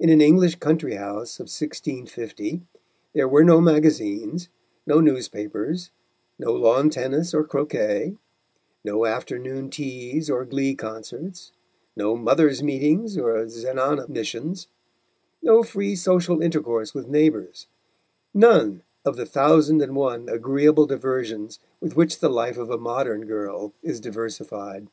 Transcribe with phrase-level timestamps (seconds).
[0.00, 2.62] In an English country house of 1650,
[3.12, 4.48] there were no magazines,
[4.86, 5.90] no newspapers,
[6.38, 8.16] no lawn tennis or croquet,
[8.82, 11.52] no afternoon teas or glee concerts,
[11.94, 14.68] no mothers' meetings or zenana missions,
[15.42, 17.66] no free social intercourse with neighbours,
[18.32, 23.26] none of the thousand and one agreeable diversions with which the life of a modern
[23.26, 24.88] girl is diversified.